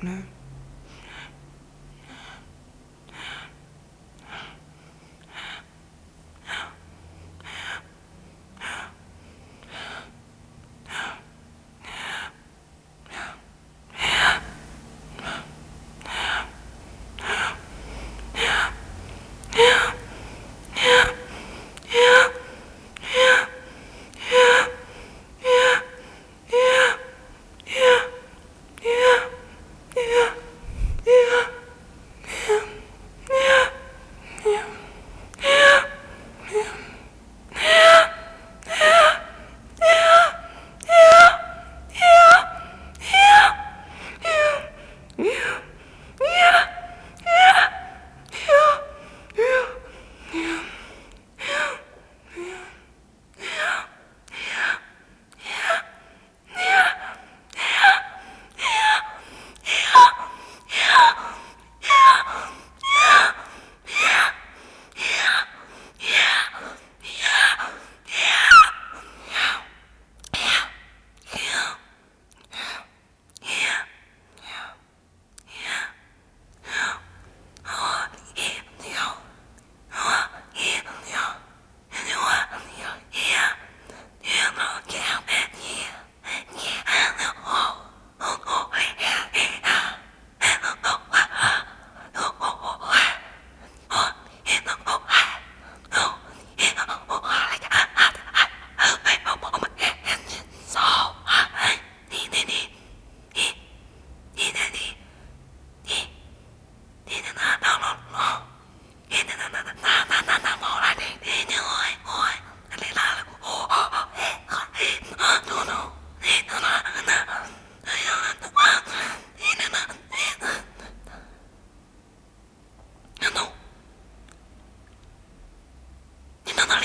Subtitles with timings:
[0.00, 0.37] No.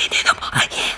[0.00, 0.16] Ini
[0.52, 0.89] 爱你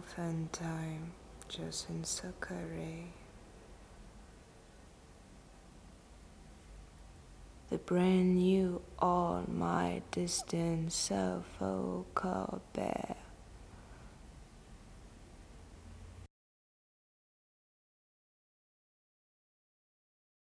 [0.00, 1.12] In an open time,
[1.48, 2.78] just in Sakare.
[2.78, 3.06] Eh?
[7.68, 11.44] The brand new all my distant self
[12.14, 13.29] call back.